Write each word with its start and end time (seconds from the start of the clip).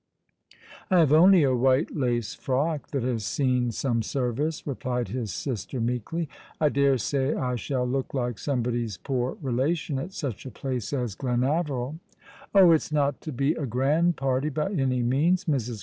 "I 0.89 0.97
have 0.97 1.13
only 1.13 1.43
a 1.43 1.53
white 1.55 1.95
lace 1.95 2.33
frock 2.33 2.87
that 2.87 3.03
has 3.03 3.23
seen 3.23 3.69
some 3.69 4.01
service," 4.01 4.65
replied 4.65 5.09
his 5.09 5.31
sister, 5.31 5.79
meekly. 5.79 6.27
"I 6.59 6.69
dare 6.69 6.97
say 6.97 7.35
I 7.35 7.55
shall 7.55 7.85
look 7.85 8.11
like 8.15 8.39
somebody's 8.39 8.97
poor 8.97 9.37
relation 9.43 9.99
at 9.99 10.11
such 10.13 10.47
a 10.47 10.49
place 10.49 10.91
as 10.91 11.13
Glenavcril." 11.15 11.35
ii8 11.67 11.71
All 11.71 11.77
along 11.77 11.77
the 11.83 11.83
River," 11.83 11.99
Oh, 12.55 12.71
it's 12.71 12.91
not 12.91 13.21
to 13.21 13.31
be 13.31 13.53
a 13.53 13.67
grand 13.67 14.15
party, 14.17 14.49
by 14.49 14.71
any 14.71 15.03
means. 15.03 15.45
Mrs. 15.45 15.79